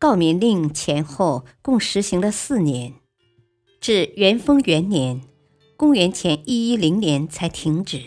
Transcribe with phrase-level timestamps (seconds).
[0.00, 2.94] 告民令前后共实行了四年，
[3.82, 5.20] 至元丰元年
[5.76, 8.00] （公元前一一零年）才停止。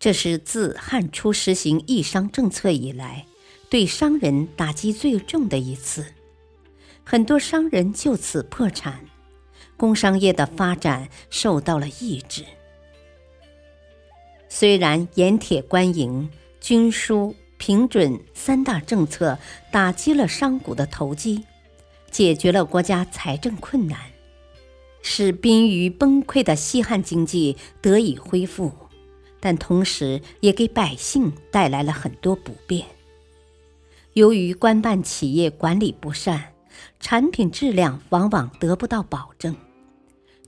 [0.00, 3.26] 这是自汉初实行义商政策以来，
[3.68, 6.06] 对商人打击最重的一次。
[7.04, 9.04] 很多商人就此破产，
[9.76, 12.46] 工商业的发展受到了抑制。
[14.48, 16.30] 虽然盐铁官营、
[16.62, 17.36] 军书。
[17.58, 19.38] 平准三大政策
[19.70, 21.44] 打击了商贾的投机，
[22.10, 23.98] 解决了国家财政困难，
[25.02, 28.72] 使濒于崩溃的西汉经济得以恢复，
[29.40, 32.86] 但同时也给百姓带来了很多不便。
[34.14, 36.52] 由于官办企业管理不善，
[36.98, 39.54] 产品质量往往得不到保证，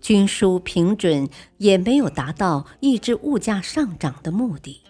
[0.00, 4.80] 均输平准也没有达到抑制物价上涨的目的。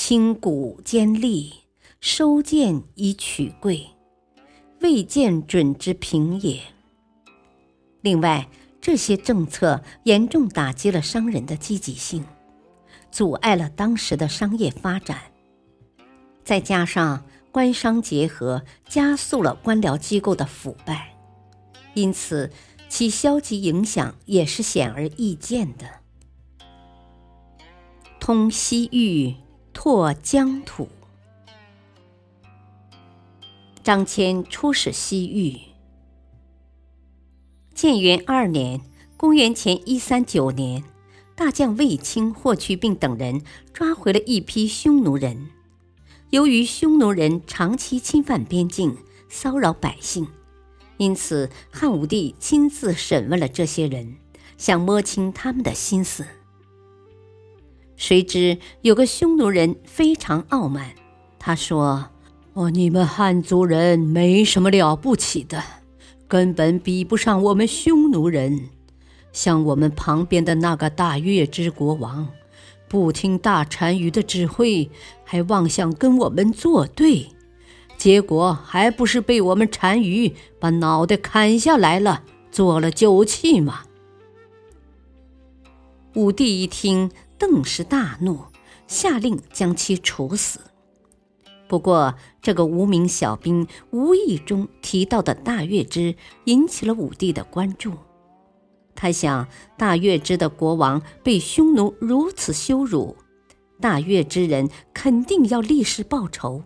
[0.00, 1.52] 轻谷兼利，
[2.00, 3.88] 收贱以取贵，
[4.80, 6.60] 未见准之平也。
[8.00, 8.48] 另外，
[8.80, 12.24] 这些政策严重打击了商人的积极性，
[13.10, 15.18] 阻碍了当时的商业发展。
[16.44, 21.16] 再加上官商结合，加速了官僚机构的腐败，
[21.94, 22.52] 因此
[22.88, 25.86] 其消极影响也是显而易见的。
[28.20, 29.34] 通西域。
[29.80, 30.88] 拓疆土。
[33.84, 35.56] 张骞出使西域。
[37.76, 38.80] 建元二年
[39.16, 40.82] （公元前一三九年），
[41.36, 45.50] 大将卫青、霍去病等人抓回了一批匈奴人。
[46.30, 48.96] 由于匈奴人长期侵犯边境，
[49.28, 50.26] 骚扰百姓，
[50.96, 54.16] 因此汉武帝亲自审问了这些人，
[54.56, 56.26] 想摸清他们的心思。
[57.98, 60.92] 谁知有个匈奴人非常傲慢，
[61.36, 62.10] 他说
[62.54, 65.60] ：“哦，你们汉族人没什么了不起的，
[66.28, 68.68] 根本比不上我们匈奴人。
[69.32, 72.28] 像我们旁边的那个大月之国王，
[72.88, 74.88] 不听大单于的指挥，
[75.24, 77.26] 还妄想跟我们作对，
[77.96, 82.22] 结果还不是被我们单于把脑袋砍下来了，
[82.52, 83.80] 做了酒器吗？”
[86.14, 87.10] 武帝一听。
[87.38, 88.40] 顿时大怒，
[88.86, 90.60] 下令将其处死。
[91.68, 97.92] 不过，这个无名小兵无意中提到的大月支引起了武帝的关注。
[98.94, 103.16] 他想，大月支的国王被匈奴如此羞辱，
[103.80, 106.62] 大月之人肯定要立誓报仇。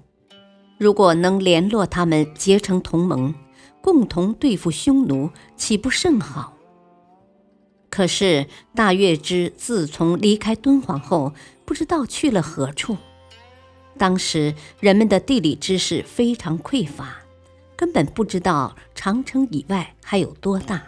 [0.78, 3.34] 如果能联络他们结成同盟，
[3.82, 6.56] 共同对付匈奴，岂不甚好？
[7.92, 11.34] 可是大月支自从离开敦煌后，
[11.66, 12.96] 不知道去了何处。
[13.98, 17.18] 当时人们的地理知识非常匮乏，
[17.76, 20.82] 根本不知道长城以外还有多大，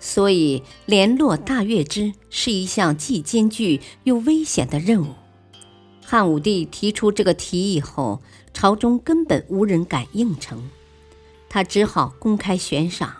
[0.00, 5.12] 所以联络大月支是一项既艰巨又危险的任务。
[6.02, 8.22] 汉武帝提出这个提议后，
[8.54, 10.70] 朝中根本无人敢应承，
[11.50, 13.17] 他只好公开悬赏。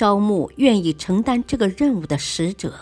[0.00, 2.72] 招募愿意承担这个任务的使者。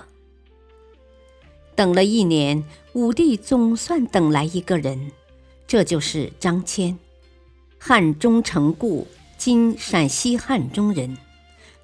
[1.75, 2.63] 等了一年，
[2.93, 5.11] 武帝总算等来一个人，
[5.67, 6.95] 这就是张骞，
[7.77, 11.19] 汉中城固（今陕西汉中人），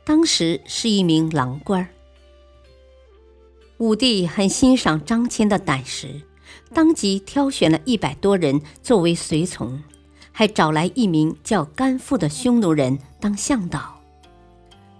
[0.06, 1.88] 当时是一名郎官。
[3.78, 6.22] 武帝很欣赏张骞的胆识，
[6.72, 9.82] 当即挑选了一百多人作为随从，
[10.30, 13.93] 还找来一名叫甘父的匈奴人当向导。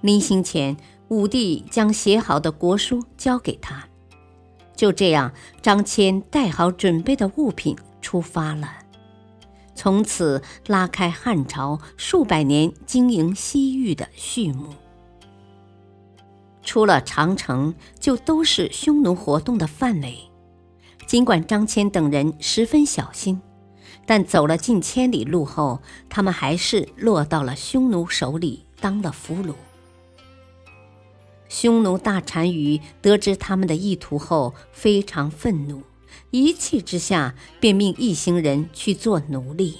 [0.04, 0.76] 临行前，
[1.08, 3.88] 武帝将写好的国书交给他。
[4.76, 8.68] 就这样，张骞带好准备的物品出发了，
[9.74, 14.74] 从此拉开汉朝数百年经营西域的序幕。
[16.62, 20.18] 出了长城，就都是匈奴活动的范围。
[21.06, 23.40] 尽管张骞等人十分小心，
[24.04, 25.80] 但走了近千里路后，
[26.10, 29.54] 他们还是落到了匈奴手里，当了俘虏。
[31.48, 35.82] 匈奴大单于得知他们的意图后，非常愤怒，
[36.30, 39.78] 一气之下便命一行人去做奴隶。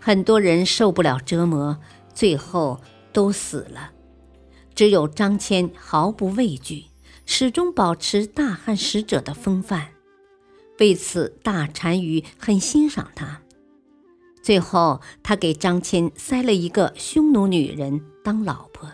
[0.00, 1.78] 很多人受不了折磨，
[2.14, 2.80] 最后
[3.12, 3.92] 都死了。
[4.74, 6.86] 只有张骞毫不畏惧，
[7.24, 9.88] 始终保持大汉使者的风范。
[10.78, 13.40] 为此，大单于很欣赏他。
[14.42, 18.88] 最后，他给张骞塞了一个匈奴女人当老婆。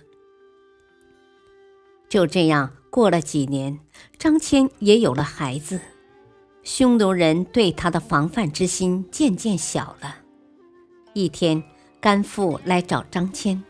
[2.12, 3.80] 就这样过了几年，
[4.18, 5.80] 张骞也有了孩子。
[6.62, 10.16] 匈奴人对他的防范之心渐渐小了。
[11.14, 11.62] 一天，
[12.02, 13.62] 甘父来找张骞，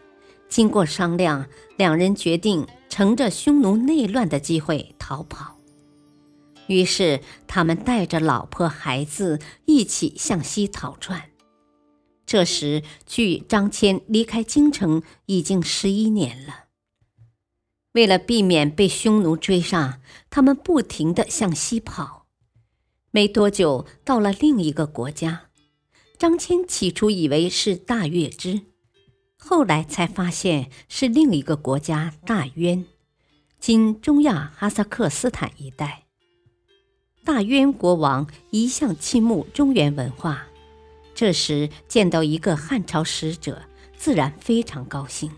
[0.49, 1.47] 经过商量，
[1.77, 5.57] 两人决定乘着匈奴内乱的机会逃跑。
[6.67, 11.31] 于是，他们带着老婆孩子一起向西逃窜。
[12.27, 16.65] 这时，距张骞离开京城已经十一年了。
[17.93, 20.01] 为了避免被匈奴追上，
[20.31, 22.27] 他们不停地向西跑。
[23.11, 25.51] 没多久，到了另一个国家。
[26.19, 28.63] 张骞起初以为是大月支，
[29.37, 32.85] 后来才发现是另一个国家大渊，
[33.59, 36.05] 今中亚哈萨克斯坦一带。
[37.25, 40.47] 大渊国王一向倾慕中原文化，
[41.15, 43.63] 这时见到一个汉朝使者，
[43.97, 45.31] 自然非常高兴。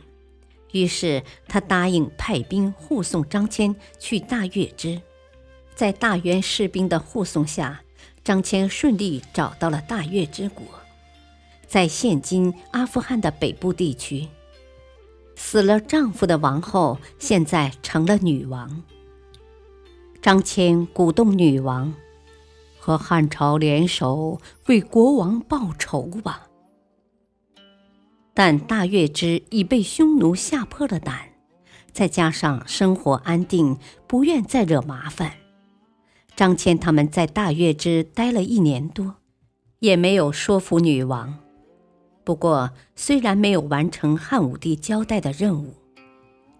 [0.74, 5.00] 于是他答应派兵护送张骞去大月支。
[5.76, 7.82] 在大渊士兵的护送下，
[8.24, 10.66] 张骞顺利找到了大月之国，
[11.68, 14.28] 在现今阿富汗的北部地区。
[15.36, 18.82] 死了丈夫的王后，现在成了女王。
[20.20, 21.94] 张骞鼓动女王，
[22.80, 26.48] 和汉朝联手为国王报仇吧。
[28.34, 31.30] 但大月支已被匈奴吓破了胆，
[31.92, 35.32] 再加上生活安定，不愿再惹麻烦。
[36.36, 39.14] 张骞他们在大月支待了一年多，
[39.78, 41.38] 也没有说服女王。
[42.24, 45.74] 不过，虽然没有完成汉武帝交代的任务。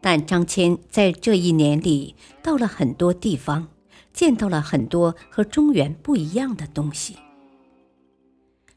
[0.01, 3.69] 但张骞在这一年里到了很多地方，
[4.13, 7.17] 见到了很多和中原不一样的东西。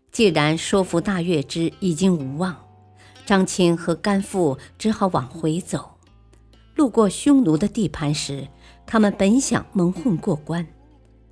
[0.10, 2.56] 既然说服大月支已经无望，
[3.28, 5.98] 张骞和甘父只好往回走。
[6.76, 8.48] 路过匈奴的地盘时，
[8.86, 10.66] 他们本想蒙混过关，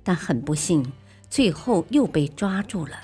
[0.02, 0.92] 但很不幸，
[1.30, 2.98] 最后又被抓住了。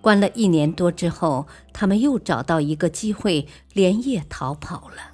[0.00, 5.10] 关了一年多之后，他们又找到一个机会，连夜逃跑了。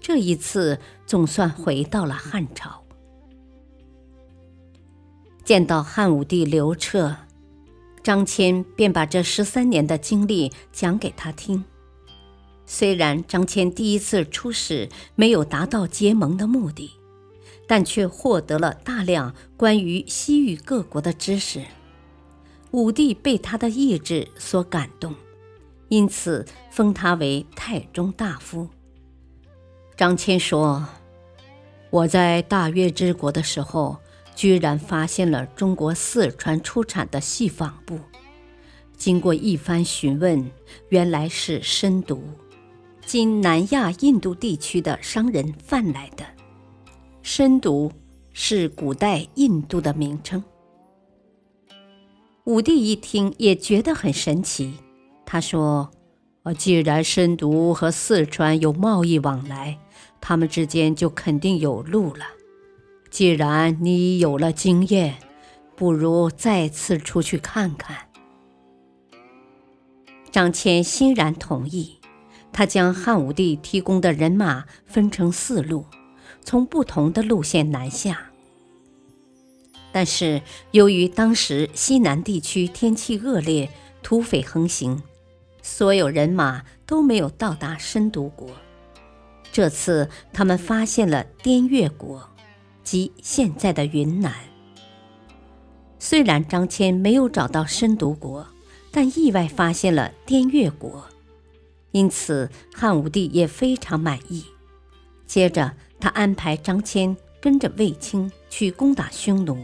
[0.00, 2.82] 这一次总算回到了汉朝，
[5.44, 7.14] 见到汉武帝刘彻，
[8.02, 11.64] 张骞便把这十三年的经历讲给他听。
[12.72, 16.92] 虽然张骞第一次出使没有达到结盟的目的，
[17.66, 21.64] 但却获得了大量关于西域各国的知识。
[22.70, 25.16] 武帝被他的意志所感动，
[25.88, 28.68] 因此封他为太中大夫。
[29.96, 30.86] 张骞说
[31.90, 33.96] ：“我在大月之国的时候，
[34.36, 37.98] 居然发现了中国四川出产的细纺布。
[38.96, 40.48] 经过一番询问，
[40.90, 42.22] 原来是深毒，
[43.12, 46.24] 今南亚印度地区的商人贩来的。
[47.22, 47.90] 深毒
[48.32, 50.40] 是古代印度的名称。”
[52.46, 54.74] 武帝一听，也觉得很神奇。
[55.26, 55.90] 他说：“，
[56.56, 59.76] 既然深毒和四川有贸易往来。”
[60.22, 62.24] 他们之间就肯定有路了。
[63.10, 65.16] 既然你有了经验，
[65.74, 68.06] 不如再次出去看看。
[70.30, 71.96] 张骞欣然同意。
[72.60, 75.86] 他将汉武帝提供的人马分成四路，
[76.44, 78.30] 从不同的路线南下。
[79.90, 83.70] 但是由于当时西南地区天气恶劣，
[84.02, 85.02] 土匪横行，
[85.62, 88.50] 所有人马都没有到达深毒国。
[89.50, 92.28] 这次他们发现了滇越国，
[92.84, 94.34] 即现在的云南。
[95.98, 98.46] 虽然张骞没有找到深毒国，
[98.90, 101.06] 但意外发现了滇越国，
[101.92, 104.44] 因此汉武帝也非常满意。
[105.26, 109.58] 接着，他安排张骞跟着卫青去攻打匈奴，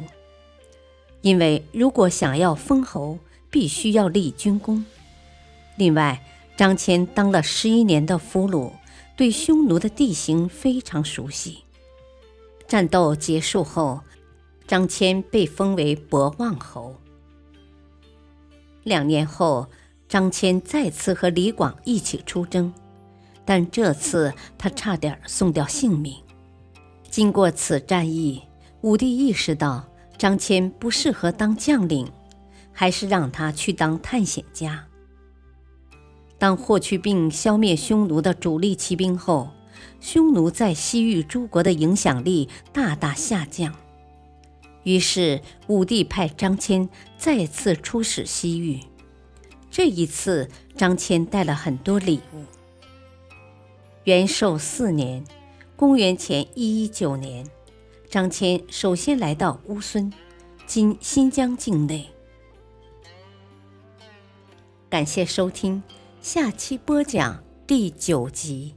[1.22, 3.18] 因为如果想要封侯，
[3.50, 4.84] 必须要立军功。
[5.76, 6.24] 另外，
[6.56, 8.72] 张骞当了十一年的俘虏。
[9.16, 11.64] 对匈奴的地形非常熟悉。
[12.68, 14.02] 战斗结束后，
[14.66, 17.00] 张骞被封为博望侯。
[18.82, 19.70] 两年后，
[20.08, 22.72] 张骞再次和李广一起出征，
[23.44, 26.14] 但这次他差点送掉性命。
[27.10, 28.42] 经过此战役，
[28.82, 29.86] 武帝意识到
[30.16, 32.10] 张骞不适合当将领，
[32.72, 34.86] 还是让他去当探险家。
[36.38, 39.50] 当霍去病消灭匈奴的主力骑兵后，
[40.00, 43.74] 匈奴在西域诸国的影响力大大下降。
[44.84, 48.80] 于是，武帝派张骞再次出使西域。
[49.76, 52.46] 这一次，张骞带了很多礼物。
[54.04, 55.22] 元寿四年
[55.76, 57.46] （公元前一一九年），
[58.08, 60.10] 张骞首先来到乌孙
[60.66, 62.08] （今新疆境内）。
[64.88, 65.82] 感谢收听，
[66.22, 68.74] 下期播讲第九集。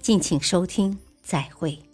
[0.00, 1.85] 敬请收听，再会。